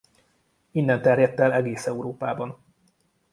Innen 0.71 1.01
terjedt 1.01 1.39
el 1.39 1.51
egész 1.53 1.85
Európában. 1.87 2.57